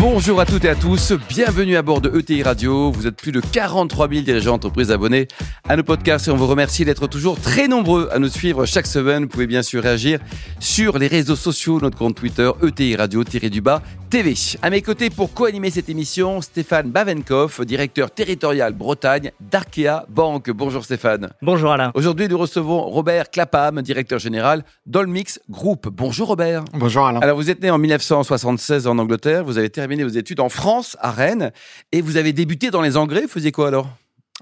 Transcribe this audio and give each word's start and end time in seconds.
Bonjour 0.00 0.40
à 0.40 0.46
toutes 0.46 0.64
et 0.64 0.70
à 0.70 0.74
tous, 0.74 1.12
bienvenue 1.28 1.76
à 1.76 1.82
bord 1.82 2.00
de 2.00 2.18
ETI 2.18 2.42
Radio. 2.42 2.90
Vous 2.90 3.06
êtes 3.06 3.16
plus 3.16 3.32
de 3.32 3.40
43 3.42 4.08
000 4.08 4.22
dirigeants 4.22 4.52
d'entreprises 4.52 4.90
abonnés 4.90 5.28
à 5.68 5.76
nos 5.76 5.82
podcasts 5.82 6.26
et 6.26 6.30
on 6.30 6.36
vous 6.36 6.46
remercie 6.46 6.86
d'être 6.86 7.06
toujours 7.06 7.38
très 7.38 7.68
nombreux 7.68 8.08
à 8.10 8.18
nous 8.18 8.30
suivre 8.30 8.64
chaque 8.64 8.86
semaine. 8.86 9.24
Vous 9.24 9.28
pouvez 9.28 9.46
bien 9.46 9.62
sûr 9.62 9.82
réagir 9.82 10.18
sur 10.58 10.96
les 10.98 11.06
réseaux 11.06 11.36
sociaux, 11.36 11.80
notre 11.82 11.98
compte 11.98 12.14
Twitter 12.14 12.50
ETI 12.62 12.96
Radio-du-bas 12.96 13.82
TV. 14.08 14.34
À 14.62 14.70
mes 14.70 14.82
côtés 14.82 15.10
pour 15.10 15.34
co-animer 15.34 15.70
cette 15.70 15.88
émission, 15.88 16.40
Stéphane 16.40 16.90
Bavenkov, 16.90 17.64
directeur 17.64 18.10
territorial 18.10 18.72
Bretagne 18.72 19.30
d'Arkea 19.38 20.06
Banque. 20.08 20.50
Bonjour 20.50 20.82
Stéphane. 20.82 21.28
Bonjour 21.42 21.70
Alain. 21.70 21.92
Aujourd'hui, 21.94 22.26
nous 22.26 22.38
recevons 22.38 22.80
Robert 22.80 23.30
Clapham, 23.30 23.82
directeur 23.82 24.18
général 24.18 24.64
d'Olmix 24.86 25.40
Group. 25.48 25.88
Bonjour 25.92 26.28
Robert. 26.28 26.64
Bonjour 26.72 27.06
Alain. 27.06 27.20
Alors 27.20 27.36
vous 27.36 27.50
êtes 27.50 27.62
né 27.62 27.70
en 27.70 27.78
1976 27.78 28.86
en 28.88 28.98
Angleterre, 28.98 29.44
vous 29.44 29.58
avez 29.58 29.70
terminé 29.70 29.89
vos 29.96 30.08
études 30.08 30.40
en 30.40 30.48
France, 30.48 30.96
à 31.00 31.10
Rennes, 31.10 31.52
et 31.92 32.00
vous 32.00 32.16
avez 32.16 32.32
débuté 32.32 32.70
dans 32.70 32.82
les 32.82 32.96
engrais. 32.96 33.22
Vous 33.22 33.28
faisiez 33.28 33.52
quoi 33.52 33.68
alors? 33.68 33.88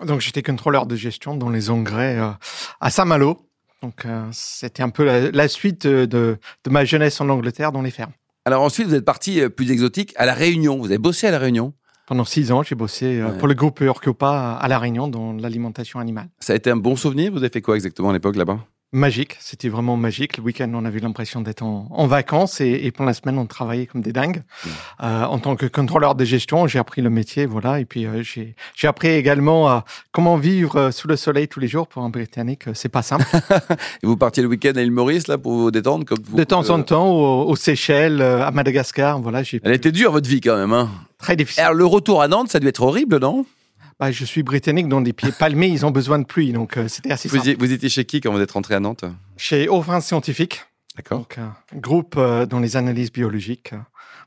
Donc 0.04 0.20
j'étais 0.20 0.42
contrôleur 0.42 0.86
de 0.86 0.96
gestion 0.96 1.36
dans 1.36 1.50
les 1.50 1.70
engrais 1.70 2.18
euh, 2.18 2.30
à 2.80 2.90
Saint-Malo. 2.90 3.38
Donc 3.82 4.04
euh, 4.06 4.24
c'était 4.32 4.82
un 4.82 4.90
peu 4.90 5.04
la, 5.32 5.48
suite 5.48 5.86
de, 5.86 6.06
de 6.06 6.70
ma 6.70 6.84
jeunesse 6.84 7.20
en 7.20 7.28
Angleterre 7.28 7.72
dans 7.72 7.82
les 7.82 7.90
fermes. 7.90 8.12
Alors 8.44 8.62
ensuite, 8.62 8.86
vous 8.86 8.94
êtes 8.94 9.04
parti 9.04 9.40
euh, 9.40 9.48
plus 9.48 9.70
exotique 9.70 10.14
à 10.16 10.24
La 10.24 10.34
Réunion. 10.34 10.78
Vous 10.78 10.86
avez 10.86 10.98
bossé 10.98 11.26
à 11.26 11.30
La 11.30 11.38
Réunion? 11.38 11.74
Pendant 12.06 12.24
six 12.24 12.50
ans, 12.50 12.62
j'ai 12.62 12.74
bossé 12.74 13.20
euh, 13.20 13.28
pour 13.32 13.46
le 13.48 13.54
groupe 13.54 13.80
Urcopa 13.80 14.58
à 14.58 14.68
La 14.68 14.78
Réunion 14.78 15.08
dans 15.08 15.34
l'alimentation 15.34 16.00
animale. 16.00 16.28
Ça 16.40 16.54
a 16.54 16.56
été 16.56 16.70
un 16.70 16.76
bon 16.76 16.96
souvenir? 16.96 17.30
Vous 17.30 17.38
avez 17.38 17.50
fait 17.50 17.60
quoi 17.60 17.76
exactement 17.76 18.08
à 18.08 18.12
l'époque 18.14 18.36
là-bas? 18.36 18.60
Magique. 18.92 19.36
C'était 19.40 19.68
vraiment 19.68 19.96
magique. 19.96 20.38
Le 20.38 20.42
week-end, 20.42 20.70
on 20.74 20.84
avait 20.84 21.00
l'impression 21.00 21.40
d'être 21.40 21.62
en, 21.62 22.06
vacances 22.06 22.60
et, 22.60 22.80
et, 22.84 22.90
pendant 22.90 23.08
la 23.08 23.14
semaine, 23.14 23.38
on 23.38 23.46
travaillait 23.46 23.86
comme 23.86 24.00
des 24.00 24.12
dingues. 24.12 24.38
Mmh. 24.38 24.68
Euh, 25.02 25.24
en 25.24 25.38
tant 25.38 25.56
que 25.56 25.66
contrôleur 25.66 26.14
de 26.14 26.24
gestion, 26.24 26.66
j'ai 26.66 26.78
appris 26.78 27.02
le 27.02 27.10
métier, 27.10 27.44
voilà. 27.46 27.80
Et 27.80 27.84
puis, 27.84 28.06
euh, 28.06 28.22
j'ai 28.22 28.88
appris 28.88 29.08
également 29.08 29.70
euh, 29.70 29.78
comment 30.12 30.36
vivre 30.36 30.90
sous 30.90 31.08
le 31.08 31.16
soleil 31.16 31.48
tous 31.48 31.60
les 31.60 31.68
jours 31.68 31.86
pour 31.86 32.02
un 32.02 32.08
Britannique. 32.08 32.64
C'est 32.74 32.88
pas 32.88 33.02
simple. 33.02 33.26
et 34.02 34.06
vous 34.06 34.16
partiez 34.16 34.42
le 34.42 34.48
week-end 34.48 34.72
à 34.76 34.80
l'île 34.80 34.90
Maurice, 34.90 35.28
là, 35.28 35.36
pour 35.36 35.52
vous 35.52 35.70
détendre 35.70 36.04
comme 36.04 36.18
De 36.32 36.44
temps 36.44 36.70
en 36.70 36.82
temps, 36.82 37.10
aux, 37.10 37.56
Seychelles, 37.56 38.22
à 38.22 38.50
Madagascar, 38.50 39.20
voilà. 39.20 39.42
Elle 39.62 39.72
était 39.72 39.92
dure, 39.92 40.12
votre 40.12 40.28
vie, 40.28 40.40
quand 40.40 40.56
même, 40.56 40.72
hein 40.72 40.88
Très 41.18 41.36
difficile. 41.36 41.62
Alors, 41.62 41.74
le 41.74 41.84
retour 41.84 42.22
à 42.22 42.28
Nantes, 42.28 42.48
ça 42.48 42.58
a 42.58 42.60
dû 42.60 42.68
être 42.68 42.82
horrible, 42.82 43.18
non? 43.18 43.44
Bah, 43.98 44.12
je 44.12 44.24
suis 44.24 44.42
britannique, 44.42 44.88
dont 44.88 45.00
des 45.00 45.12
pieds 45.12 45.32
palmés, 45.32 45.68
ils 45.68 45.84
ont 45.84 45.90
besoin 45.90 46.18
de 46.18 46.24
pluie, 46.24 46.52
donc 46.52 46.76
euh, 46.76 46.88
c'était 46.88 47.10
assez 47.10 47.28
vous, 47.28 47.38
vous 47.58 47.72
étiez 47.72 47.88
chez 47.88 48.04
qui 48.04 48.20
quand 48.20 48.32
vous 48.32 48.40
êtes 48.40 48.52
rentré 48.52 48.74
à 48.74 48.80
Nantes? 48.80 49.04
Chez 49.36 49.68
Offrin 49.68 50.00
Scientifique. 50.00 50.64
D'accord. 50.96 51.18
Donc, 51.18 51.38
un 51.38 51.54
groupe 51.74 52.14
euh, 52.16 52.46
dans 52.46 52.60
les 52.60 52.76
analyses 52.76 53.12
biologiques. 53.12 53.72
Euh, 53.72 53.78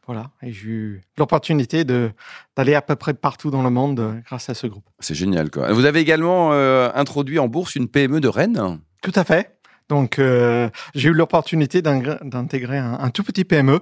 voilà. 0.08 0.32
Et 0.42 0.52
j'ai 0.52 0.68
eu 0.68 1.02
l'opportunité 1.18 1.86
d'aller 1.86 2.74
à 2.74 2.82
peu 2.82 2.96
près 2.96 3.14
partout 3.14 3.50
dans 3.50 3.62
le 3.62 3.70
monde 3.70 4.22
grâce 4.26 4.50
à 4.50 4.54
ce 4.54 4.68
groupe. 4.68 4.84
C'est 5.00 5.14
génial, 5.14 5.52
quoi. 5.52 5.72
Vous 5.72 5.86
avez 5.86 6.00
également 6.00 6.52
introduit 6.52 7.40
en 7.40 7.48
bourse 7.48 7.76
une 7.76 7.88
PME 7.88 8.20
de 8.20 8.28
Rennes? 8.28 8.80
Tout 9.04 9.12
à 9.16 9.24
fait. 9.24 9.61
Donc, 9.92 10.20
euh, 10.20 10.70
j'ai 10.96 11.10
eu 11.10 11.12
l'opportunité 11.12 11.82
d'intégrer 11.82 12.78
un, 12.78 13.10
tout 13.10 13.24
petit 13.24 13.44
PME 13.44 13.82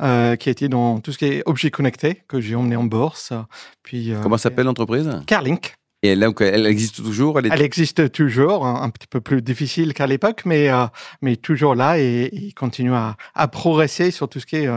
euh, 0.00 0.34
qui 0.36 0.48
était 0.48 0.70
dans 0.70 1.00
tout 1.00 1.12
ce 1.12 1.18
qui 1.18 1.26
est 1.26 1.42
objets 1.44 1.70
connectés 1.70 2.22
que 2.28 2.40
j'ai 2.40 2.54
emmené 2.54 2.76
en 2.76 2.84
bourse. 2.84 3.34
Puis, 3.82 4.10
euh, 4.10 4.22
Comment 4.22 4.38
s'appelle 4.38 4.64
l'entreprise? 4.64 5.20
Carlink. 5.26 5.74
Et 6.02 6.08
elle, 6.08 6.26
elle, 6.40 6.66
existe 6.66 6.96
toujours 6.96 7.38
Elle, 7.38 7.50
elle 7.52 7.60
existe 7.60 8.10
toujours, 8.10 8.64
un, 8.64 8.88
petit 8.88 9.06
peu 9.06 9.20
plus 9.20 9.42
difficile 9.42 9.92
qu'à 9.92 10.06
l'époque, 10.06 10.44
mais, 10.46 10.70
mais 11.20 11.36
toujours 11.36 11.74
là 11.74 11.98
et, 11.98 12.30
et 12.32 12.52
continue 12.52 12.94
à, 12.94 13.16
à, 13.34 13.46
progresser 13.46 14.10
sur 14.10 14.30
tout 14.30 14.40
ce 14.40 14.46
qui 14.46 14.56
est 14.56 14.68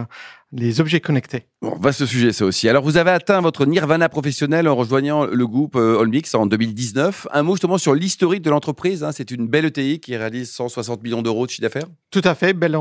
les 0.52 0.82
objets 0.82 1.00
connectés. 1.00 1.48
Bon, 1.64 1.78
va 1.80 1.94
ce 1.94 2.06
sujet, 2.06 2.34
ça 2.34 2.44
aussi. 2.44 2.68
Alors, 2.68 2.84
vous 2.84 2.98
avez 2.98 3.12
atteint 3.12 3.40
votre 3.40 3.66
nirvana 3.66 4.10
professionnel 4.10 4.68
en 4.68 4.76
rejoignant 4.76 5.24
le 5.24 5.48
groupe 5.48 5.78
euh, 5.78 5.96
Olmix 5.96 6.36
en 6.36 6.46
2019. 6.46 7.30
Un 7.32 7.42
mot 7.44 7.54
justement 7.54 7.78
sur 7.78 7.96
l'historique 7.96 8.42
de 8.42 8.50
l'entreprise. 8.50 9.02
Hein. 9.02 9.12
C'est 9.14 9.32
une 9.32 9.48
belle 9.48 9.64
ETI 9.64 10.02
qui 10.02 10.18
réalise 10.18 10.52
160 10.52 11.02
millions 11.02 11.22
d'euros 11.22 11.46
de 11.46 11.52
chiffre 11.52 11.62
d'affaires. 11.62 11.88
Tout 12.12 12.22
à 12.26 12.36
fait, 12.36 12.52
belle 12.52 12.78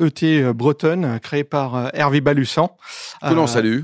ETI 0.00 0.42
euh, 0.42 0.50
e 0.50 0.52
bretonne 0.52 1.20
créée 1.20 1.44
par 1.44 1.76
euh, 1.76 1.88
Hervé 1.92 2.20
Balussan. 2.20 2.76
Que 3.22 3.34
l'on 3.34 3.46
salue. 3.46 3.82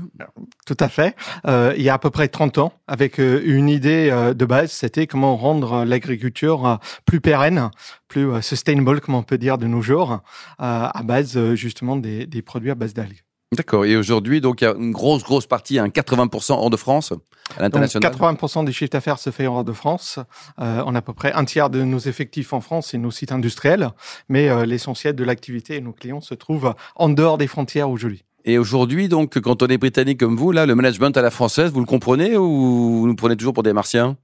Tout 0.65 0.77
à 0.81 0.89
fait. 0.89 1.15
il 1.47 1.81
y 1.81 1.87
a 1.87 1.93
à 1.93 1.97
peu 1.97 2.09
près 2.09 2.27
30 2.27 2.57
ans, 2.57 2.73
avec 2.87 3.19
une 3.19 3.69
idée 3.69 4.11
de 4.35 4.45
base, 4.45 4.71
c'était 4.71 5.07
comment 5.07 5.37
rendre 5.37 5.85
l'agriculture 5.85 6.77
plus 7.05 7.21
pérenne, 7.21 7.71
plus 8.09 8.29
sustainable, 8.41 8.99
comme 8.99 9.15
on 9.15 9.23
peut 9.23 9.37
dire 9.37 9.57
de 9.57 9.65
nos 9.65 9.81
jours, 9.81 10.19
à 10.59 11.01
base 11.03 11.53
justement 11.55 11.95
des, 11.95 12.25
des 12.25 12.41
produits 12.41 12.71
à 12.71 12.75
base 12.75 12.93
d'algues. 12.93 13.23
D'accord. 13.53 13.83
Et 13.83 13.97
aujourd'hui, 13.97 14.39
donc, 14.39 14.61
il 14.61 14.63
y 14.63 14.67
a 14.67 14.73
une 14.75 14.91
grosse, 14.91 15.23
grosse 15.23 15.45
partie, 15.45 15.77
un 15.77 15.89
80% 15.89 16.53
hors 16.53 16.69
de 16.69 16.77
France, 16.77 17.11
à 17.57 17.61
l'international. 17.61 18.13
80% 18.13 18.63
des 18.63 18.71
chiffres 18.71 18.91
d'affaires 18.91 19.19
se 19.19 19.29
fait 19.29 19.45
hors 19.45 19.65
de 19.65 19.73
France. 19.73 20.19
Euh, 20.59 20.81
on 20.85 20.95
a 20.95 20.99
à 20.99 21.01
peu 21.01 21.11
près 21.11 21.33
un 21.33 21.43
tiers 21.43 21.69
de 21.69 21.83
nos 21.83 21.99
effectifs 21.99 22.53
en 22.53 22.61
France 22.61 22.93
et 22.93 22.97
nos 22.97 23.11
sites 23.11 23.33
industriels, 23.33 23.89
mais 24.29 24.47
euh, 24.47 24.65
l'essentiel 24.65 25.15
de 25.15 25.23
l'activité 25.25 25.75
et 25.75 25.81
nos 25.81 25.91
clients 25.91 26.21
se 26.21 26.33
trouvent 26.33 26.73
en 26.95 27.09
dehors 27.09 27.37
des 27.37 27.47
frontières 27.47 27.89
aujourd'hui. 27.89 28.23
Et 28.45 28.57
aujourd'hui, 28.57 29.09
donc, 29.09 29.37
quand 29.37 29.61
on 29.61 29.67
est 29.67 29.77
britannique 29.77 30.21
comme 30.21 30.37
vous, 30.37 30.53
là, 30.53 30.65
le 30.65 30.73
management 30.73 31.15
à 31.17 31.21
la 31.21 31.29
française, 31.29 31.71
vous 31.73 31.81
le 31.81 31.85
comprenez 31.85 32.37
ou 32.37 32.99
vous 32.99 33.07
nous 33.07 33.15
prenez 33.15 33.35
toujours 33.35 33.53
pour 33.53 33.63
des 33.63 33.73
martiens? 33.73 34.15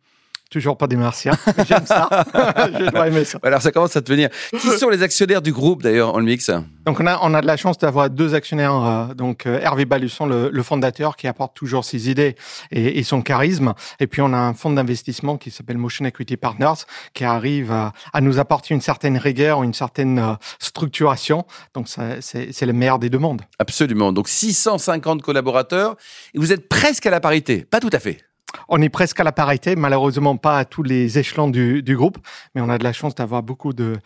Toujours 0.50 0.78
pas 0.78 0.88
des 0.88 0.96
martiens. 0.96 1.34
J'aime 1.68 1.86
ça. 1.86 2.10
Je 2.34 2.90
dois 2.90 3.08
aimer 3.08 3.26
ça. 3.26 3.40
Alors 3.44 3.62
ça 3.62 3.72
commence 3.72 3.96
à 3.96 4.02
devenir. 4.02 4.30
Qui 4.52 4.70
sont 4.70 4.90
les 4.90 5.04
actionnaires 5.04 5.42
du 5.42 5.52
groupe 5.52 5.84
d'ailleurs 5.84 6.16
en 6.16 6.22
mix? 6.22 6.50
Donc 6.86 7.00
on 7.00 7.08
a 7.08 7.20
on 7.22 7.34
a 7.34 7.42
de 7.42 7.48
la 7.48 7.58
chance 7.58 7.78
d'avoir 7.78 8.10
deux 8.10 8.34
actionnaires. 8.34 8.74
Euh, 8.74 9.14
donc 9.14 9.46
euh, 9.46 9.60
Hervé 9.60 9.86
Balusson, 9.86 10.26
le, 10.26 10.50
le, 10.52 10.64
fondateur, 10.64 11.16
qui 11.18 11.28
apporte 11.28 11.56
toujours 11.56 11.84
ses 11.84 12.10
idées 12.10 12.36
et, 12.72 13.00
et, 13.00 13.04
son 13.04 13.22
charisme. 13.22 13.74
Et 14.00 14.08
puis 14.08 14.22
on 14.22 14.32
a 14.34 14.38
un 14.38 14.54
fonds 14.54 14.72
d'investissement 14.72 15.38
qui 15.38 15.52
s'appelle 15.52 15.78
Motion 15.78 16.06
Equity 16.06 16.38
Partners, 16.38 16.86
qui 17.14 17.26
arrive 17.26 17.72
à, 17.72 17.92
à, 18.14 18.22
nous 18.22 18.40
apporter 18.40 18.74
une 18.74 18.82
certaine 18.82 19.18
rigueur, 19.18 19.64
une 19.64 19.74
certaine 19.74 20.20
euh, 20.20 20.34
structuration. 20.60 21.46
Donc 21.74 21.88
c'est 22.22 22.66
le 22.66 22.74
meilleur 22.74 23.00
des 23.00 23.10
deux 23.10 23.20
mondes. 23.20 23.42
Absolument. 23.60 24.14
Donc 24.14 24.28
650 24.28 25.22
collaborateurs 25.22 25.96
et 26.34 26.40
vous 26.40 26.54
êtes 26.54 26.70
presque 26.70 27.06
à 27.06 27.10
la 27.10 27.20
parité. 27.20 27.66
Pas 27.66 27.80
tout 27.80 27.90
à 27.92 28.00
fait. 28.00 28.27
On 28.70 28.82
est 28.82 28.90
presque 28.90 29.20
à 29.20 29.24
la 29.24 29.32
parité, 29.32 29.76
malheureusement 29.76 30.38
pas 30.38 30.58
à 30.58 30.66
tous 30.66 30.84
les 30.84 31.20
échelons 31.20 31.50
du, 31.50 31.96
groupe, 31.96 32.18
mais 32.54 32.62
on 32.62 32.70
a 32.70 32.78
de 32.78 32.84
la 32.84 32.94
chance 32.94 33.16
d'avoir 33.16 33.44
beaucoup 33.44 33.74
de, 33.74 33.98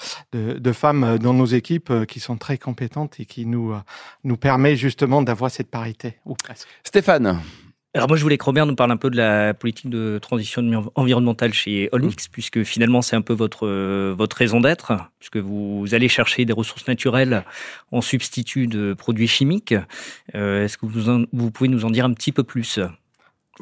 femmes 0.74 1.18
dans 1.20 1.34
nos 1.34 1.46
équipes 1.46 1.90
euh, 1.90 2.06
qui 2.06 2.20
sont 2.20 2.38
très 2.38 2.58
compétentes 2.58 3.20
et 3.20 3.26
qui 3.26 3.46
nous, 3.46 3.74
euh, 3.74 3.80
nous 4.24 4.38
permet 4.38 4.76
justement 4.76 5.22
d'avoir 5.22 5.52
cette 5.52 5.70
parité, 5.70 6.18
ou 6.26 6.36
presque. 6.36 6.68
Stéphane 6.84 7.40
alors 7.94 8.08
moi 8.08 8.16
je 8.16 8.24
voulais 8.24 8.38
que 8.38 8.46
Robert 8.46 8.66
nous 8.66 8.76
parle 8.76 8.94
un 8.94 8.98
peu 8.98 9.10
de 9.10 9.18
la 9.18 9.54
politique 9.54 9.90
de 9.90 10.18
transition 10.18 10.64
environnementale 10.96 11.52
chez 11.52 11.90
Olmix, 11.92 12.30
puisque 12.30 12.64
finalement 12.64 13.02
c'est 13.02 13.18
un 13.18 13.22
peu 13.22 13.34
votre 13.34 13.68
euh, 13.68 14.16
votre 14.18 14.38
raison 14.38 14.62
d'être, 14.62 14.94
puisque 15.20 15.36
vous 15.36 15.86
allez 15.92 16.08
chercher 16.08 16.46
des 16.46 16.54
ressources 16.54 16.88
naturelles 16.88 17.44
en 17.92 18.00
substitut 18.00 18.68
de 18.68 18.94
produits 18.94 19.28
chimiques. 19.28 19.74
Est-ce 20.34 20.78
que 20.78 20.86
vous, 20.86 21.26
vous 21.34 21.52
pouvez 21.52 21.68
nous 21.68 21.84
en 21.84 21.90
dire 21.90 22.06
un 22.06 22.14
petit 22.14 22.32
peu 22.32 22.44
plus? 22.44 22.80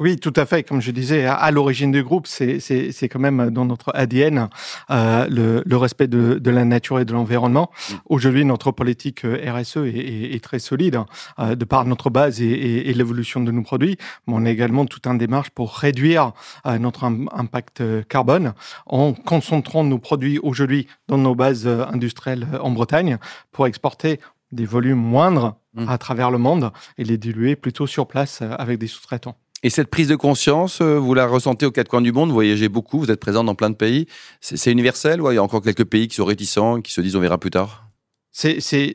Oui, 0.00 0.16
tout 0.16 0.32
à 0.34 0.46
fait. 0.46 0.62
Comme 0.62 0.80
je 0.80 0.92
disais, 0.92 1.26
à, 1.26 1.50
l'origine 1.50 1.92
du 1.92 2.02
groupe, 2.02 2.26
c'est 2.26 3.08
quand 3.10 3.18
même 3.18 3.50
dans 3.50 3.66
notre 3.66 3.92
ADN 3.94 4.48
euh, 4.90 5.26
le, 5.28 5.62
le, 5.66 5.76
respect 5.76 6.08
de, 6.08 6.38
de, 6.38 6.50
la 6.50 6.64
nature 6.64 7.00
et 7.00 7.04
de 7.04 7.12
l'environnement. 7.12 7.70
Mm. 7.70 7.94
Aujourd'hui, 8.06 8.44
notre 8.46 8.70
politique 8.70 9.26
euh, 9.26 9.52
RSE 9.52 9.76
est, 9.76 10.34
est, 10.34 10.42
très 10.42 10.58
solide 10.58 10.96
hein, 10.96 11.06
euh, 11.38 11.54
de 11.54 11.66
par 11.66 11.84
notre 11.84 12.08
base 12.08 12.40
et, 12.40 12.46
et, 12.46 12.94
l'évolution 12.94 13.42
de 13.42 13.52
nos 13.52 13.60
produits. 13.60 13.98
Mais 14.26 14.32
on 14.34 14.46
a 14.46 14.50
également 14.50 14.86
tout 14.86 15.02
un 15.04 15.14
démarche 15.14 15.50
pour 15.50 15.74
réduire 15.74 16.32
euh, 16.64 16.78
notre 16.78 17.04
impact 17.04 17.82
carbone 18.08 18.54
en 18.86 19.12
concentrant 19.12 19.84
nos 19.84 19.98
produits 19.98 20.38
aujourd'hui 20.38 20.86
dans 21.08 21.18
nos 21.18 21.34
bases 21.34 21.66
industrielles 21.66 22.48
en 22.62 22.70
Bretagne 22.70 23.18
pour 23.52 23.66
exporter 23.66 24.18
des 24.50 24.64
volumes 24.64 24.98
moindres 24.98 25.56
mm. 25.74 25.90
à 25.90 25.98
travers 25.98 26.30
le 26.30 26.38
monde 26.38 26.72
et 26.96 27.04
les 27.04 27.18
diluer 27.18 27.54
plutôt 27.54 27.86
sur 27.86 28.06
place 28.06 28.40
avec 28.40 28.78
des 28.78 28.86
sous-traitants. 28.86 29.36
Et 29.62 29.68
cette 29.68 29.88
prise 29.88 30.08
de 30.08 30.16
conscience, 30.16 30.80
euh, 30.80 30.96
vous 30.96 31.12
la 31.12 31.26
ressentez 31.26 31.66
aux 31.66 31.70
quatre 31.70 31.88
coins 31.88 32.00
du 32.00 32.12
monde, 32.12 32.28
vous 32.30 32.34
voyagez 32.34 32.68
beaucoup, 32.68 32.98
vous 32.98 33.10
êtes 33.10 33.20
présent 33.20 33.44
dans 33.44 33.54
plein 33.54 33.68
de 33.68 33.74
pays. 33.74 34.06
C'est 34.40 34.72
universel 34.72 35.20
ou 35.20 35.30
il 35.30 35.34
y 35.34 35.38
a 35.38 35.42
encore 35.42 35.60
quelques 35.60 35.84
pays 35.84 36.08
qui 36.08 36.16
sont 36.16 36.24
réticents, 36.24 36.80
qui 36.80 36.92
se 36.92 37.00
disent 37.02 37.16
on 37.16 37.20
verra 37.20 37.36
plus 37.36 37.50
tard? 37.50 37.86
C'est 38.32 38.94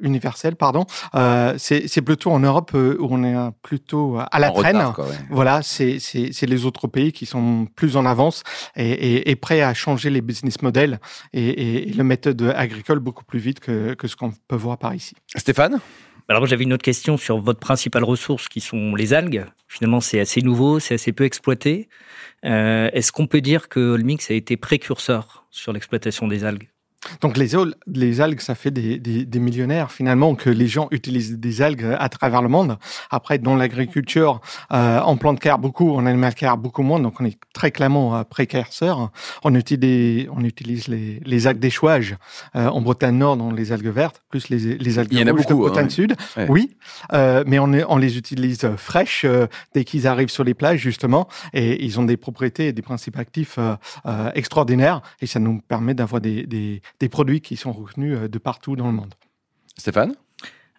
universel, 0.00 0.56
pardon. 0.56 0.84
Euh, 1.14 1.54
c'est 1.56 2.02
plutôt 2.02 2.30
en 2.30 2.40
Europe 2.40 2.72
euh, 2.74 2.96
où 2.98 3.06
on 3.10 3.22
est 3.22 3.36
plutôt 3.62 4.18
à 4.18 4.38
la 4.38 4.50
traîne. 4.50 4.92
Voilà, 5.30 5.62
c'est 5.62 5.98
les 6.42 6.66
autres 6.66 6.88
pays 6.88 7.12
qui 7.12 7.24
sont 7.24 7.66
plus 7.74 7.96
en 7.96 8.04
avance 8.04 8.42
et, 8.76 9.30
et, 9.30 9.36
prêts 9.36 9.62
à 9.62 9.72
changer 9.72 10.10
les 10.10 10.20
business 10.20 10.60
models 10.62 11.00
et, 11.32 11.88
et, 11.88 11.92
le 11.92 12.04
méthode 12.04 12.42
agricole 12.54 12.98
beaucoup 12.98 13.24
plus 13.24 13.38
vite 13.38 13.60
que, 13.60 13.94
que 13.94 14.08
ce 14.08 14.16
qu'on 14.16 14.32
peut 14.48 14.56
voir 14.56 14.78
par 14.78 14.94
ici. 14.94 15.14
Stéphane? 15.34 15.80
Alors 16.28 16.44
j'avais 16.46 16.64
une 16.64 16.74
autre 16.74 16.82
question 16.82 17.16
sur 17.16 17.38
votre 17.40 17.60
principale 17.60 18.04
ressource 18.04 18.48
qui 18.48 18.60
sont 18.60 18.94
les 18.94 19.14
algues. 19.14 19.46
Finalement, 19.66 20.00
c'est 20.00 20.20
assez 20.20 20.42
nouveau, 20.42 20.78
c'est 20.78 20.94
assez 20.94 21.12
peu 21.12 21.24
exploité. 21.24 21.88
Euh, 22.44 22.90
Est-ce 22.92 23.12
qu'on 23.12 23.26
peut 23.26 23.40
dire 23.40 23.68
que 23.68 23.80
Olmix 23.80 24.30
a 24.30 24.34
été 24.34 24.56
précurseur 24.58 25.46
sur 25.50 25.72
l'exploitation 25.72 26.28
des 26.28 26.44
algues? 26.44 26.68
Donc 27.20 27.36
les, 27.36 27.48
les, 27.86 28.20
algues, 28.20 28.40
ça 28.40 28.54
fait 28.54 28.70
des, 28.70 28.98
des, 28.98 29.24
des, 29.24 29.38
millionnaires 29.38 29.90
finalement 29.90 30.34
que 30.34 30.50
les 30.50 30.66
gens 30.66 30.88
utilisent 30.90 31.38
des 31.38 31.62
algues 31.62 31.96
à 31.98 32.08
travers 32.08 32.42
le 32.42 32.48
monde. 32.48 32.78
Après, 33.10 33.38
dans 33.38 33.56
l'agriculture, 33.56 34.40
euh, 34.72 35.00
en 35.00 35.16
plante 35.16 35.40
care 35.40 35.58
beaucoup, 35.58 35.94
en 35.94 36.06
animal 36.06 36.34
care 36.34 36.58
beaucoup 36.58 36.82
moins. 36.82 37.00
Donc 37.00 37.20
on 37.20 37.24
est 37.24 37.38
très 37.52 37.70
clairement 37.70 38.16
euh, 38.16 38.24
précurseur. 38.24 39.10
On 39.44 39.54
utilise, 39.54 40.28
on 40.34 40.44
utilise 40.44 40.88
les, 40.88 41.20
les 41.24 41.46
algues 41.46 41.60
d'échouage 41.60 42.16
euh, 42.56 42.68
en 42.68 42.80
Bretagne 42.80 43.16
Nord, 43.16 43.36
dans 43.36 43.50
les 43.50 43.72
algues 43.72 43.88
vertes, 43.88 44.22
plus 44.28 44.48
les, 44.48 44.76
les 44.76 44.98
algues 44.98 45.12
Il 45.12 45.18
y 45.18 45.22
en 45.22 45.26
a 45.26 45.32
beaucoup, 45.32 45.54
de 45.54 45.58
Bretagne 45.58 45.86
hein, 45.86 45.90
Sud. 45.90 46.16
ouais. 46.36 46.46
Oui, 46.48 46.76
euh, 47.12 47.44
mais 47.46 47.58
on, 47.58 47.96
les 47.96 48.18
utilise 48.18 48.68
fraîches 48.76 49.24
euh, 49.24 49.46
dès 49.74 49.84
qu'ils 49.84 50.06
arrivent 50.06 50.28
sur 50.30 50.44
les 50.44 50.54
plages 50.54 50.80
justement, 50.80 51.28
et 51.52 51.84
ils 51.84 52.00
ont 52.00 52.04
des 52.04 52.16
propriétés 52.16 52.68
et 52.68 52.72
des 52.72 52.82
principes 52.82 53.18
actifs 53.18 53.56
euh, 53.58 53.76
euh, 54.06 54.30
extraordinaires, 54.34 55.02
et 55.20 55.26
ça 55.26 55.38
nous 55.38 55.60
permet 55.60 55.94
d'avoir 55.94 56.20
des, 56.20 56.46
des, 56.46 56.82
des 57.00 57.07
produits 57.08 57.40
qui 57.40 57.56
sont 57.56 57.72
reconnus 57.72 58.16
euh, 58.16 58.28
de 58.28 58.38
partout 58.38 58.76
dans 58.76 58.86
le 58.86 58.92
monde. 58.92 59.14
Stéphane? 59.76 60.14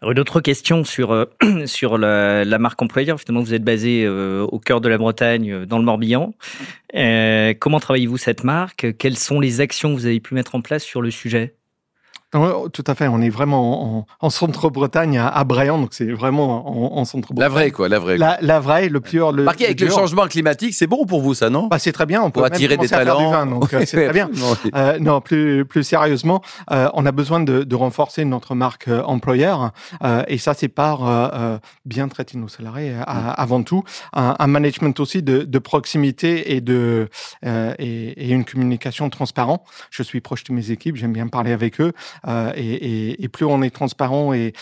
Alors, 0.01 0.13
une 0.13 0.19
autre 0.19 0.39
question 0.39 0.85
sur, 0.85 1.11
euh, 1.11 1.25
sur 1.65 1.97
la, 1.97 2.45
la 2.45 2.59
marque 2.59 2.81
employeur. 2.81 3.19
Finalement, 3.19 3.43
vous 3.43 3.53
êtes 3.53 3.63
basé 3.63 4.05
euh, 4.05 4.43
au 4.43 4.59
cœur 4.59 4.79
de 4.79 4.87
la 4.87 4.97
Bretagne, 4.97 5.65
dans 5.65 5.77
le 5.77 5.83
Morbihan. 5.83 6.33
Euh, 6.95 7.53
comment 7.59 7.79
travaillez-vous 7.79 8.17
cette 8.17 8.43
marque? 8.43 8.95
Quelles 8.97 9.17
sont 9.17 9.39
les 9.39 9.59
actions 9.59 9.89
que 9.89 9.99
vous 9.99 10.05
avez 10.05 10.21
pu 10.21 10.35
mettre 10.35 10.55
en 10.55 10.61
place 10.61 10.83
sur 10.83 11.01
le 11.01 11.11
sujet? 11.11 11.55
Ouais, 12.35 12.49
tout 12.73 12.83
à 12.85 12.93
fait, 12.93 13.07
on 13.07 13.21
est 13.21 13.29
vraiment 13.29 13.97
en, 13.99 14.05
en 14.19 14.29
centre-Bretagne, 14.29 15.17
à, 15.17 15.27
à 15.29 15.43
donc 15.43 15.89
c'est 15.93 16.11
vraiment 16.11 16.95
en, 16.95 16.99
en 16.99 17.05
centre-Bretagne. 17.05 17.41
La 17.41 17.49
vraie, 17.49 17.71
quoi, 17.71 17.89
la 17.89 17.97
vraie. 17.97 18.17
La, 18.17 18.37
la 18.41 18.59
vraie, 18.59 18.87
le 18.87 18.99
pur. 18.99 19.31
Le, 19.31 19.43
Marqué 19.43 19.65
avec 19.65 19.81
le 19.81 19.89
changement 19.89 20.27
climatique, 20.27 20.75
c'est 20.75 20.85
bon 20.85 21.05
pour 21.05 21.21
vous, 21.21 21.33
ça, 21.33 21.49
non? 21.49 21.67
Bah, 21.67 21.79
c'est 21.79 21.91
très 21.91 22.05
bien, 22.05 22.21
on 22.21 22.29
peut 22.29 22.43
attirer 22.43 22.77
des 22.77 22.83
du 22.85 22.89
talents. 22.89 23.31
vin, 23.31 23.45
donc 23.47 23.73
euh, 23.73 23.83
c'est 23.85 24.03
très 24.05 24.13
bien. 24.13 24.29
Non, 24.35 24.55
oui. 24.63 24.71
Euh, 24.75 24.99
non, 24.99 25.21
plus 25.21 25.65
plus 25.65 25.83
sérieusement, 25.83 26.41
euh, 26.71 26.87
on 26.93 27.05
a 27.07 27.11
besoin 27.11 27.39
de, 27.39 27.63
de 27.63 27.75
renforcer 27.75 28.25
notre 28.25 28.53
marque 28.53 28.87
euh, 28.89 29.01
employeur, 29.03 29.71
euh, 30.03 30.23
et 30.27 30.37
ça 30.37 30.53
c'est 30.53 30.67
par 30.67 31.07
euh, 31.07 31.57
bien 31.85 32.07
traiter 32.09 32.37
nos 32.37 32.47
salariés 32.47 32.93
à- 33.07 33.31
avant 33.31 33.63
tout, 33.63 33.83
un, 34.13 34.35
un 34.37 34.47
management 34.47 34.99
aussi 34.99 35.23
de, 35.23 35.41
de 35.43 35.59
proximité 35.59 36.53
et 36.55 36.61
de 36.61 37.09
euh, 37.45 37.73
et, 37.79 38.29
et 38.29 38.29
une 38.29 38.45
communication 38.45 39.09
transparente. 39.09 39.63
Je 39.89 40.03
suis 40.03 40.21
proche 40.21 40.43
de 40.43 40.53
mes 40.53 40.69
équipes, 40.71 40.95
j'aime 40.95 41.13
bien 41.13 41.27
parler 41.27 41.51
avec 41.51 41.81
eux, 41.81 41.93
euh, 42.27 42.51
et, 42.55 42.73
et, 43.11 43.23
et 43.23 43.27
plus 43.29 43.45
on 43.45 43.61
est 43.61 43.69
transparent 43.69 44.33
et, 44.33 44.53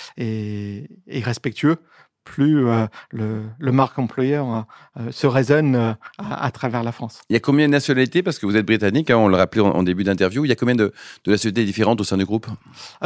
respectueux. 1.09 1.77
Plus 2.24 2.68
euh, 2.68 2.88
le, 3.09 3.44
le 3.57 3.71
marque 3.71 3.98
employeur 4.00 4.65
euh, 5.00 5.12
se 5.13 5.27
résonne 5.27 5.77
euh, 5.77 5.94
à, 6.18 6.44
à 6.44 6.51
travers 6.51 6.83
la 6.83 6.92
France. 6.92 7.21
Il 7.30 7.33
y 7.33 7.38
a 7.38 7.39
combien 7.39 7.68
de 7.68 7.71
nationalités 7.71 8.21
Parce 8.21 8.38
que 8.38 8.45
vous 8.45 8.57
êtes 8.57 8.65
britannique, 8.65 9.09
hein, 9.09 9.15
on 9.15 9.30
le 9.30 9.38
rappelait 9.38 9.62
en, 9.62 9.69
en 9.69 9.81
début 9.81 10.04
d'interview. 10.04 10.44
Il 10.44 10.50
y 10.50 10.51
a 10.51 10.56
combien 10.57 10.75
de, 10.75 10.92
de 11.24 11.31
nationalités 11.31 11.63
différentes 11.63 12.01
au 12.01 12.04
sein 12.04 12.18
du 12.18 12.25
groupe? 12.25 12.48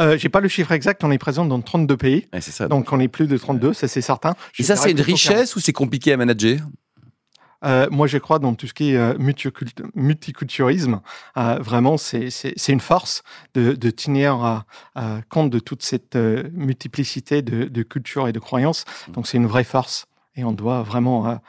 Euh, 0.00 0.18
J'ai 0.18 0.28
pas 0.28 0.40
le 0.40 0.48
chiffre 0.48 0.72
exact, 0.72 1.04
on 1.04 1.12
est 1.12 1.18
présent 1.18 1.44
dans 1.44 1.60
32 1.60 1.96
pays. 1.96 2.26
Ouais, 2.32 2.40
C'est 2.40 2.50
ça. 2.50 2.66
Donc 2.66 2.92
on 2.92 2.98
est 2.98 3.06
plus 3.06 3.28
de 3.28 3.36
32, 3.36 3.72
ça 3.74 3.86
c'est 3.86 4.00
certain. 4.00 4.32
Et 4.32 4.34
Je 4.54 4.62
ça, 4.64 4.74
c'est 4.74 4.90
une 4.90 5.00
richesse 5.00 5.54
ou 5.54 5.60
c'est 5.60 5.72
compliqué 5.72 6.12
à 6.12 6.16
manager? 6.16 6.56
40. 6.58 6.62
Euh, 7.64 7.88
moi 7.90 8.06
je 8.06 8.18
crois 8.18 8.38
dans 8.38 8.54
tout 8.54 8.66
ce 8.66 8.74
qui 8.74 8.92
est 8.92 8.96
euh, 8.96 9.14
multiculturalisme. 9.94 11.00
Euh, 11.36 11.58
vraiment, 11.60 11.96
c'est 11.96 12.68
une 12.68 12.80
force 12.80 13.22
de, 13.54 13.72
de 13.72 13.90
tenir 13.90 14.64
euh, 14.96 15.20
compte 15.28 15.50
de 15.50 15.58
toute 15.58 15.82
cette 15.82 16.16
multiplicité 16.16 17.42
de, 17.42 17.64
de 17.64 17.82
cultures 17.82 18.28
et 18.28 18.32
de 18.32 18.38
croyances. 18.38 18.84
Donc 19.08 19.26
c'est 19.26 19.36
une 19.36 19.46
vraie 19.46 19.64
force 19.64 20.06
et 20.36 20.44
on 20.44 20.52
doit 20.52 20.82
vraiment 20.82 21.40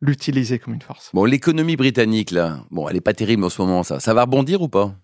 l'utiliser 0.00 0.58
comme 0.58 0.74
une 0.74 0.82
force. 0.82 1.10
Bon, 1.12 1.24
l'économie 1.24 1.76
britannique, 1.76 2.30
là, 2.30 2.60
bon, 2.70 2.88
elle 2.88 2.96
est 2.96 3.00
pas 3.00 3.14
terrible 3.14 3.44
en 3.44 3.50
ce 3.50 3.60
moment, 3.62 3.82
ça. 3.82 4.00
Ça 4.00 4.14
va 4.14 4.22
rebondir 4.22 4.62
ou 4.62 4.68
pas? 4.68 4.94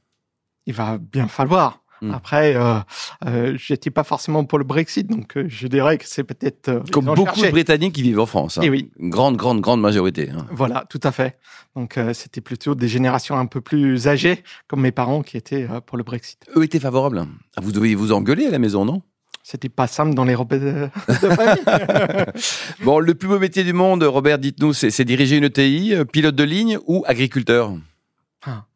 Il 0.66 0.74
va 0.74 0.98
bien 0.98 1.28
falloir. 1.28 1.82
Hmm. 2.06 2.14
Après, 2.14 2.54
euh, 2.56 2.78
euh, 3.26 3.54
j'étais 3.58 3.90
pas 3.90 4.04
forcément 4.04 4.44
pour 4.44 4.58
le 4.58 4.64
Brexit, 4.64 5.06
donc 5.06 5.36
euh, 5.36 5.44
je 5.48 5.66
dirais 5.66 5.98
que 5.98 6.04
c'est 6.06 6.24
peut-être 6.24 6.68
euh, 6.68 6.80
Comme 6.92 7.06
beaucoup 7.06 7.26
cherché. 7.34 7.46
de 7.46 7.52
Britanniques 7.52 7.94
qui 7.94 8.02
vivent 8.02 8.20
en 8.20 8.26
France. 8.26 8.58
hein. 8.58 8.62
Eh 8.64 8.70
oui. 8.70 8.90
Une 8.98 9.10
grande, 9.10 9.36
grande, 9.36 9.60
grande 9.60 9.80
majorité. 9.80 10.30
hein. 10.30 10.46
Voilà, 10.50 10.84
tout 10.88 11.00
à 11.02 11.12
fait. 11.12 11.36
Donc 11.74 11.98
euh, 11.98 12.12
c'était 12.14 12.40
plutôt 12.40 12.74
des 12.74 12.88
générations 12.88 13.36
un 13.36 13.46
peu 13.46 13.60
plus 13.60 14.08
âgées, 14.08 14.42
comme 14.68 14.80
mes 14.82 14.92
parents, 14.92 15.22
qui 15.22 15.36
étaient 15.36 15.66
pour 15.86 15.96
le 15.98 16.04
Brexit. 16.04 16.38
Eux 16.56 16.64
étaient 16.64 16.80
favorables. 16.80 17.24
Ah, 17.56 17.60
Vous 17.62 17.72
deviez 17.72 17.94
vous 17.94 18.12
engueuler 18.12 18.46
à 18.46 18.50
la 18.50 18.58
maison, 18.58 18.84
non? 18.84 19.02
C'était 19.42 19.68
pas 19.68 19.86
simple 19.86 20.14
dans 20.14 20.24
les 20.24 20.34
repas 20.34 20.58
de, 20.58 20.88
de 21.08 21.28
famille. 21.30 21.62
Bon, 22.82 22.98
le 22.98 23.14
plus 23.14 23.28
beau 23.28 23.38
métier 23.38 23.62
du 23.64 23.72
monde, 23.72 24.02
Robert, 24.02 24.38
dites-nous, 24.38 24.72
c'est 24.72 25.04
diriger 25.04 25.36
une 25.36 25.44
ETI, 25.44 25.94
pilote 26.12 26.34
de 26.34 26.44
ligne 26.44 26.78
ou 26.86 27.04
agriculteur? 27.06 27.72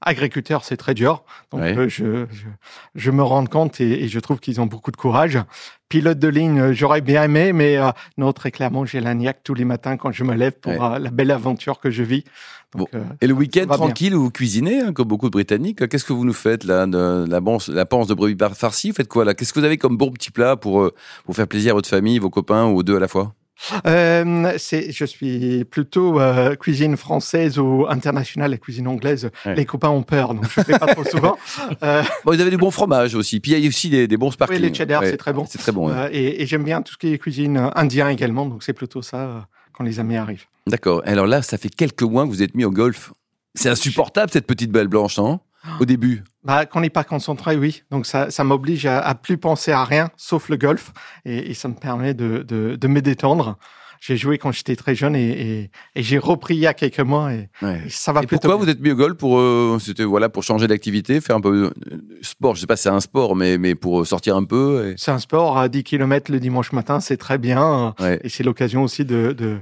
Agriculteur, 0.00 0.64
c'est 0.64 0.76
très 0.76 0.94
dur. 0.94 1.24
Donc 1.50 1.60
Ouais. 1.60 1.76
euh, 1.76 1.88
je, 1.88 2.26
je, 2.32 2.46
je 2.94 3.10
me 3.10 3.22
rends 3.22 3.46
compte 3.46 3.80
et, 3.80 4.04
et 4.04 4.08
je 4.08 4.18
trouve 4.20 4.40
qu'ils 4.40 4.60
ont 4.60 4.66
beaucoup 4.66 4.90
de 4.90 4.96
courage. 4.96 5.38
Pilote 5.88 6.18
de 6.18 6.28
ligne, 6.28 6.58
euh, 6.60 6.72
j'aurais 6.72 7.00
bien 7.00 7.24
aimé, 7.24 7.52
mais 7.52 7.76
euh, 7.76 7.90
non, 8.16 8.32
très 8.32 8.50
clairement, 8.50 8.84
j'ai 8.86 9.00
la 9.00 9.14
niaque 9.14 9.40
tous 9.42 9.54
les 9.54 9.64
matins 9.64 9.96
quand 9.96 10.12
je 10.12 10.22
me 10.24 10.34
lève 10.34 10.52
pour 10.52 10.72
Ouais. 10.72 10.78
euh, 10.80 10.98
la 10.98 11.10
belle 11.10 11.30
aventure 11.32 11.80
que 11.80 11.90
je 11.90 12.02
vis. 12.02 12.24
Donc, 12.76 12.88
Et 13.20 13.26
le 13.26 13.34
week-end, 13.34 13.62
va 13.66 13.76
bien. 13.76 13.86
tranquille, 13.86 14.14
vous 14.14 14.30
cuisinez, 14.30 14.80
hein, 14.80 14.92
comme 14.92 15.08
beaucoup 15.08 15.26
de 15.26 15.32
Britanniques. 15.32 15.88
Qu'est-ce 15.88 16.04
que 16.04 16.12
vous 16.12 16.24
nous 16.24 16.32
faites, 16.32 16.62
là 16.62 16.86
de, 16.86 17.26
La, 17.28 17.40
panse, 17.40 17.68
la 17.68 17.84
panse 17.84 18.06
de 18.06 18.14
brebis 18.14 18.36
farcie, 18.54 18.90
vous 18.90 18.94
faites 18.96 19.08
quoi, 19.08 19.24
là? 19.24 19.34
Qu'est-ce 19.34 19.52
que 19.52 19.58
vous 19.58 19.64
avez 19.66 19.76
comme 19.76 19.96
bon 19.96 20.12
petit 20.12 20.30
plat 20.30 20.54
pour, 20.56 20.88
pour 21.24 21.34
faire 21.34 21.48
plaisir 21.48 21.72
à 21.72 21.74
votre 21.74 21.88
famille, 21.88 22.20
vos 22.20 22.30
copains 22.30 22.66
ou 22.66 22.76
aux 22.76 22.82
deux 22.84 22.96
à 22.96 23.00
la 23.00 23.08
fois? 23.08 23.34
Euh, 23.86 24.56
je 24.58 25.04
suis 25.04 25.64
plutôt 25.64 26.20
euh, 26.20 26.54
cuisine 26.56 26.96
française 26.96 27.58
ou 27.58 27.86
internationale, 27.88 28.50
la 28.52 28.56
cuisine 28.58 28.86
anglaise. 28.88 29.30
Ouais. 29.46 29.54
Les 29.54 29.64
copains 29.64 29.90
ont 29.90 30.02
peur, 30.02 30.34
donc 30.34 30.44
je 30.44 30.60
fais 30.62 30.78
pas 30.78 30.94
trop 30.94 31.04
souvent. 31.04 31.36
Euh, 31.82 32.02
Bon, 32.24 32.32
Vous 32.34 32.40
avez 32.40 32.50
du 32.50 32.56
bon 32.56 32.70
fromage 32.70 33.14
aussi. 33.14 33.40
Puis 33.40 33.52
il 33.52 33.58
y 33.60 33.66
a 33.66 33.68
aussi 33.68 33.88
des, 33.90 34.06
des 34.08 34.16
bons 34.16 34.30
sparkling. 34.30 34.60
Oui, 34.60 34.68
les 34.68 34.74
cheddar, 34.74 35.02
Ouais, 35.02 35.10
c'est 35.10 35.16
très 35.16 35.32
bon. 35.32 35.44
C'est 35.48 35.58
très 35.58 35.72
bon, 35.72 35.88
ouais. 35.88 35.94
euh, 35.96 36.08
et, 36.12 36.42
et 36.42 36.46
j'aime 36.46 36.64
bien 36.64 36.82
tout 36.82 36.92
ce 36.92 36.98
qui 36.98 37.12
est 37.12 37.18
cuisine 37.18 37.70
indien 37.74 38.08
également, 38.08 38.46
donc 38.46 38.62
c'est 38.62 38.72
plutôt 38.72 39.02
ça 39.02 39.16
euh, 39.18 39.38
quand 39.72 39.84
les 39.84 40.00
amis 40.00 40.16
arrivent. 40.16 40.44
D'accord. 40.66 41.02
Alors 41.06 41.26
là, 41.26 41.42
ça 41.42 41.58
fait 41.58 41.68
quelques 41.70 42.02
mois 42.02 42.24
que 42.24 42.28
vous 42.30 42.42
êtes 42.42 42.54
mis 42.54 42.64
au 42.64 42.70
golf. 42.70 43.12
C'est 43.54 43.68
insupportable, 43.68 44.30
cette 44.30 44.46
petite 44.46 44.70
balle 44.70 44.88
blanche, 44.88 45.18
non? 45.18 45.40
Au 45.80 45.84
début. 45.84 46.24
Bah, 46.42 46.64
quand 46.66 46.78
on 46.78 46.82
n'est 46.82 46.90
pas 46.90 47.04
concentré, 47.04 47.56
oui. 47.56 47.82
Donc 47.90 48.06
ça, 48.06 48.30
ça 48.30 48.44
m'oblige 48.44 48.86
à, 48.86 49.00
à 49.00 49.14
plus 49.14 49.36
penser 49.36 49.72
à 49.72 49.84
rien, 49.84 50.10
sauf 50.16 50.48
le 50.48 50.56
golf, 50.56 50.92
et, 51.24 51.50
et 51.50 51.54
ça 51.54 51.68
me 51.68 51.74
permet 51.74 52.14
de, 52.14 52.38
de, 52.46 52.76
de 52.76 52.88
me 52.88 53.00
détendre. 53.02 53.58
J'ai 54.02 54.16
joué 54.16 54.38
quand 54.38 54.50
j'étais 54.50 54.76
très 54.76 54.94
jeune 54.94 55.14
et, 55.14 55.28
et, 55.28 55.70
et 55.94 56.02
j'ai 56.02 56.16
repris 56.16 56.54
il 56.54 56.60
y 56.60 56.66
a 56.66 56.72
quelques 56.72 57.00
mois 57.00 57.34
et, 57.34 57.50
Ouais. 57.60 57.82
ça 57.90 58.14
va 58.14 58.20
plutôt 58.20 58.36
pourquoi 58.36 58.56
bien. 58.56 58.64
vous 58.64 58.70
êtes 58.70 58.80
mis 58.80 58.92
au 58.92 58.94
golf 58.96 59.14
pour 59.18 59.38
euh, 59.38 59.76
c'était 59.78 60.04
voilà 60.04 60.30
pour 60.30 60.42
changer 60.42 60.66
d'activité, 60.66 61.20
faire 61.20 61.36
un 61.36 61.42
peu 61.42 61.70
de 61.84 62.18
sport? 62.22 62.54
Je 62.54 62.62
sais 62.62 62.66
pas 62.66 62.76
si 62.76 62.84
c'est 62.84 62.88
un 62.88 63.00
sport, 63.00 63.36
mais 63.36 63.58
mais 63.58 63.74
pour 63.74 64.06
sortir 64.06 64.36
un 64.36 64.44
peu. 64.44 64.94
C'est 64.96 65.10
un 65.10 65.18
sport 65.18 65.58
à 65.58 65.68
10 65.68 65.84
km 65.84 66.32
le 66.32 66.40
dimanche 66.40 66.72
matin, 66.72 67.00
c'est 67.00 67.18
très 67.18 67.36
bien. 67.36 67.94
Ouais. 68.00 68.18
Et 68.24 68.30
c'est 68.30 68.42
l'occasion 68.42 68.82
aussi 68.84 69.04
de, 69.04 69.32
de, 69.36 69.58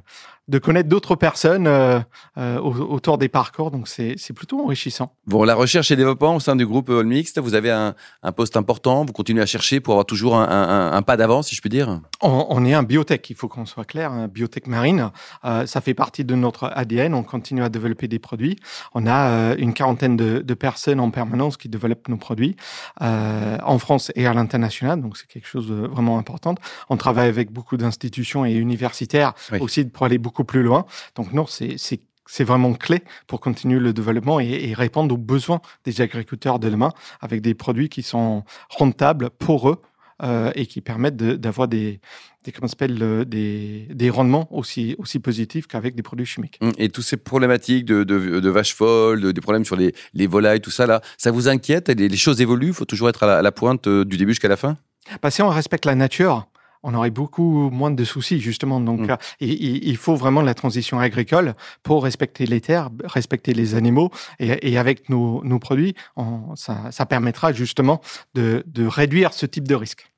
de 0.49 0.59
connaître 0.59 0.89
d'autres 0.89 1.15
personnes 1.15 1.67
euh, 1.67 2.01
euh, 2.39 2.59
au- 2.59 2.73
autour 2.95 3.19
des 3.19 3.29
parcours. 3.29 3.71
Donc, 3.71 3.87
c'est 3.89 4.17
plutôt 4.35 4.61
enrichissant. 4.65 5.13
Bon, 5.27 5.45
la 5.45 5.55
recherche 5.55 5.91
et 5.91 5.97
développement 5.97 6.35
au 6.37 6.41
sein 6.41 6.57
du 6.57 6.67
groupe 6.67 6.89
All 6.91 7.05
Mixed, 7.05 7.39
vous 7.39 7.55
avez 7.55 7.71
un, 7.71 7.95
un 8.23 8.33
poste 8.33 8.57
important. 8.57 9.05
Vous 9.05 9.13
continuez 9.13 9.43
à 9.43 9.47
chercher 9.47 9.81
pour 9.81 9.95
avoir 9.95 10.07
toujours 10.07 10.37
un, 10.37 10.49
un- 10.49 10.93
un 10.93 11.03
pas 11.03 11.17
d'avance, 11.17 11.49
si 11.49 11.55
je 11.55 11.61
puis 11.61 11.71
dire? 11.71 12.01
On, 12.23 12.47
on 12.49 12.65
est 12.65 12.75
un 12.75 12.83
biotech, 12.83 13.29
il 13.31 13.37
faut 13.37 13.49
qu'on 13.49 13.67
soit 13.67 13.85
clair, 13.85 14.11
un 14.13 14.27
biotech 14.29 14.67
marine. 14.67 15.11
Euh, 15.45 15.67
ça 15.67 15.81
fait 15.81 15.95
partie 15.95 16.25
de 16.25 16.35
notre 16.35 16.71
ADN. 16.75 17.15
On 17.15 17.23
continue 17.23 17.63
à 17.63 17.69
développer 17.69 18.09
des 18.09 18.19
produits. 18.19 18.57
On 18.95 19.07
a 19.07 19.29
euh, 19.31 19.55
une 19.59 19.75
quarantaine 19.75 20.17
de, 20.17 20.39
de 20.41 20.55
personnes 20.55 21.01
en 21.01 21.11
permanence 21.11 21.57
qui 21.57 21.69
développent 21.69 22.09
nos 22.09 22.17
produits 22.17 22.57
euh, 23.03 23.59
en 23.63 23.79
France 23.79 24.11
et 24.15 24.27
à 24.27 24.33
l'international. 24.35 25.01
Donc, 25.03 25.17
c'est 25.17 25.27
quelque 25.27 25.47
chose 25.49 25.69
de 25.69 25.75
vraiment 25.87 26.19
important. 26.19 26.55
On 26.89 26.97
travaille 26.97 27.29
avec 27.29 27.53
beaucoup 27.53 27.77
d'institutions 27.77 28.45
et 28.45 28.53
universitaires 28.55 29.35
Oui. 29.53 29.59
aussi 29.61 29.85
pour 29.85 30.07
aller 30.07 30.19
beaucoup 30.19 30.38
plus 30.45 30.63
loin. 30.63 30.87
Donc, 31.15 31.33
non, 31.33 31.47
c'est 31.47 32.45
vraiment 32.45 32.75
clé 32.75 33.03
pour 33.27 33.41
continuer 33.41 33.81
le 33.81 33.93
développement 33.93 34.41
et, 34.41 34.69
et 34.69 34.75
répondre 34.75 35.15
aux 35.15 35.19
besoins 35.19 35.61
des 35.85 36.01
agriculteurs 36.01 36.59
de 36.59 36.69
demain 36.69 36.93
avec 37.21 37.41
des 37.41 37.55
produits 37.55 37.89
qui 37.89 38.03
sont 38.03 38.45
rentables 38.69 39.31
pour 39.31 39.71
eux 39.71 39.81
euh, 40.23 40.51
et 40.55 40.67
qui 40.67 40.81
permettent 40.81 41.17
de- 41.17 41.37
d'avoir 41.37 41.69
des, 41.69 42.01
des, 42.43 42.51
comment 42.51 42.67
s'appelle, 42.67 43.25
des, 43.25 43.87
des 43.89 44.11
rendements 44.11 44.49
aussi, 44.51 44.97
aussi 44.99 45.21
positifs 45.21 45.69
qu'avec 45.69 45.95
des 45.95 46.03
produits 46.03 46.27
chimiques. 46.27 46.59
Et 46.77 46.89
toutes 46.89 47.05
ces 47.05 47.17
problématiques 47.17 47.85
de, 47.85 48.03
de, 48.03 48.41
de 48.41 48.51
vaches 48.51 48.75
folles, 48.75 49.21
de- 49.21 49.33
des 49.33 49.41
problèmes 49.41 49.65
sur 49.65 49.77
les, 49.77 49.95
les 50.15 50.27
volailles, 50.27 50.61
tout 50.61 50.73
ça 50.73 50.87
là, 50.87 51.01
ça 51.17 51.31
vous 51.31 51.49
inquiète? 51.49 51.89
Les, 51.89 52.09
les 52.09 52.17
choses 52.17 52.41
évoluent? 52.41 52.69
Il 52.69 52.75
faut 52.75 52.85
toujours 52.85 53.09
être 53.09 53.23
à 53.23 53.27
la, 53.27 53.39
à 53.39 53.43
la 53.43 53.53
pointe 53.53 53.87
euh, 53.87 54.05
du 54.05 54.17
début 54.17 54.33
jusqu'à 54.33 54.49
la 54.49 54.57
fin? 54.57 54.77
Bah, 55.23 55.31
si 55.31 55.41
on 55.41 55.49
respecte 55.49 55.87
la 55.87 55.95
nature, 55.95 56.48
on 56.83 56.95
aurait 56.95 57.11
beaucoup 57.11 57.71
moins 57.71 57.91
de 57.91 58.05
soucis, 58.05 58.41
justement. 58.41 58.81
Donc, 58.81 59.01
Mm. 59.01 59.11
euh, 59.11 59.17
il, 59.41 59.53
il- 59.53 59.89
il 59.89 59.97
faut 59.97 60.15
vraiment 60.17 60.43
la 60.43 60.55
transition 60.55 60.99
agricole 60.99 61.55
pour 61.83 62.05
respecter 62.05 62.47
les 62.47 62.61
terres, 62.61 62.91
respecter 63.05 63.55
les 63.55 63.75
animaux. 63.75 64.11
Et, 64.39 64.71
et 64.73 64.79
avec 64.79 65.09
nos, 65.09 65.43
nos 65.45 65.59
produits, 65.59 65.95
on- 66.17 66.55
ça, 66.57 66.91
ça 66.91 67.07
permettra 67.07 67.53
justement 67.53 68.01
de, 68.35 68.63
de 68.67 68.87
réduire 68.87 69.33
ce 69.33 69.47
type 69.47 69.67
de 69.67 69.75
risque. 69.75 70.11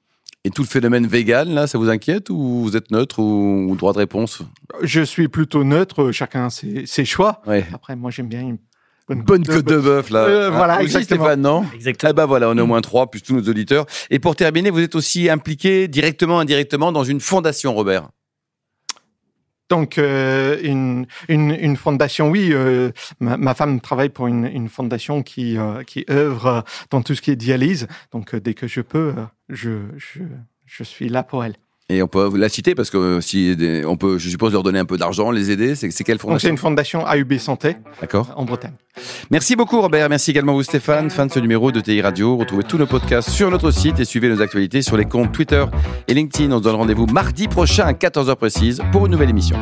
Et 0.45 0.51
tout 0.51 0.63
le 0.63 0.69
phénomène 0.69 1.07
vegan, 1.07 1.51
là, 1.51 1.67
ça 1.67 1.77
vous 1.77 1.91
inquiète 1.91 2.31
ou 2.31 2.63
vous 2.63 2.75
êtes 2.75 2.91
neutre 2.91 3.19
ou, 3.19 3.75
droit 3.77 3.93
de 3.93 3.99
réponse? 3.99 4.43
Je 4.83 5.03
suis 5.03 5.29
plutôt 5.29 5.65
neutre, 5.65 6.13
chacun 6.13 6.49
ses, 6.49 6.87
ses 6.87 7.05
choix. 7.05 7.43
Ouais. 7.47 7.67
Après, 7.75 7.95
moi, 7.95 8.11
j'aime 8.11 8.29
bien 8.29 8.57
une 9.15 9.23
bonne, 9.23 9.43
bonne 9.43 9.57
côte 9.57 9.67
de 9.67 9.79
bœuf, 9.79 10.11
là. 10.11 10.21
Euh, 10.21 10.51
voilà, 10.51 10.75
ah, 10.79 10.83
exactement. 10.83 11.25
Stéphane, 11.25 11.41
non 11.41 11.65
Exactement. 11.75 12.11
Eh 12.11 12.15
ben 12.15 12.27
voilà, 12.27 12.49
on 12.49 12.57
est 12.57 12.61
au 12.61 12.67
moins 12.67 12.81
trois, 12.81 13.11
plus 13.11 13.23
tous 13.23 13.35
nos 13.35 13.43
auditeurs. 13.43 13.87
Et 14.11 14.19
pour 14.19 14.37
terminer, 14.37 14.71
vous 14.71 14.81
êtes 14.81 14.95
aussi 14.95 15.29
impliqué 15.29 15.89
directement, 15.89 16.39
indirectement 16.39 16.93
dans 16.93 17.05
une 17.05 17.21
fondation, 17.21 17.75
Robert. 17.75 18.09
Donc, 19.71 19.99
euh, 19.99 20.59
une, 20.65 21.07
une, 21.29 21.53
une, 21.53 21.77
fondation, 21.77 22.29
oui. 22.29 22.51
Euh, 22.53 22.91
ma, 23.21 23.37
ma, 23.37 23.55
femme 23.55 23.81
travaille 23.81 24.09
pour 24.09 24.27
une, 24.27 24.45
une 24.45 24.69
fondation 24.69 25.23
qui, 25.23 25.57
euh, 25.57 25.85
qui 25.85 26.05
œuvre 26.11 26.65
dans 26.91 27.03
tout 27.03 27.15
ce 27.15 27.23
qui 27.23 27.31
est 27.31 27.37
dialyse. 27.37 27.87
Donc, 28.11 28.35
euh, 28.35 28.41
dès 28.41 28.55
que 28.55 28.67
je 28.67 28.81
peux, 28.81 29.15
euh, 29.17 29.25
je, 29.49 29.83
je, 29.97 30.23
je 30.67 30.83
suis 30.83 31.09
là 31.09 31.23
pour 31.23 31.45
elle. 31.45 31.55
Et 31.91 32.03
on 32.03 32.07
peut 32.07 32.31
la 32.37 32.49
citer 32.49 32.77
parce 32.77 32.89
que 32.89 33.21
si 33.21 33.57
on 33.85 33.97
peut, 33.97 34.17
je 34.17 34.31
suppose, 34.31 34.53
leur 34.53 34.63
donner 34.63 34.79
un 34.79 34.85
peu 34.85 34.97
d'argent, 34.97 35.33
les 35.33 35.51
aider. 35.51 35.75
C'est, 35.75 35.91
quelle 36.05 36.19
fondation 36.19 36.35
Donc, 36.35 36.41
c'est 36.41 36.49
une 36.49 36.57
fondation 36.57 37.05
AUB 37.05 37.37
Santé. 37.39 37.77
D'accord. 38.01 38.33
En 38.37 38.45
Bretagne. 38.45 38.75
Merci 39.31 39.57
beaucoup, 39.57 39.81
Robert. 39.81 40.09
Merci 40.09 40.31
également 40.31 40.53
vous, 40.53 40.63
Stéphane. 40.63 41.11
Fin 41.11 41.27
de 41.27 41.33
ce 41.33 41.41
numéro 41.41 41.73
de 41.73 41.81
TI 41.81 42.01
Radio. 42.01 42.37
Retrouvez 42.37 42.63
tous 42.63 42.79
nos 42.79 42.87
podcasts 42.87 43.31
sur 43.31 43.51
notre 43.51 43.73
site 43.73 43.99
et 43.99 44.05
suivez 44.05 44.29
nos 44.29 44.41
actualités 44.41 44.83
sur 44.83 44.97
les 44.97 45.05
comptes 45.05 45.33
Twitter 45.33 45.65
et 46.07 46.15
LinkedIn. 46.15 46.53
On 46.53 46.59
se 46.59 46.63
donne 46.63 46.77
rendez-vous 46.77 47.07
mardi 47.07 47.49
prochain 47.49 47.87
à 47.87 47.93
14h 47.93 48.37
précise 48.37 48.81
pour 48.93 49.07
une 49.07 49.13
nouvelle 49.13 49.31
émission. 49.31 49.59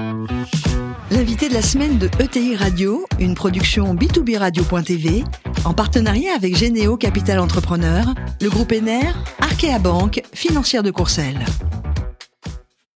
L'invité 1.11 1.49
de 1.49 1.55
la 1.55 1.63
semaine 1.63 1.97
de 1.97 2.11
ETI 2.23 2.57
Radio, 2.57 3.07
une 3.19 3.35
production 3.35 3.95
B2B 3.95 4.37
Radio.tv, 4.37 5.25
en 5.65 5.73
partenariat 5.73 6.33
avec 6.37 6.55
Généo 6.55 6.99
Capital 6.99 7.39
Entrepreneur, 7.39 8.13
le 8.43 8.51
groupe 8.51 8.73
ENER, 8.73 9.15
Arkea 9.41 9.79
Banque, 9.79 10.21
financière 10.35 10.83
de 10.83 10.91
Courcelles. 10.91 11.47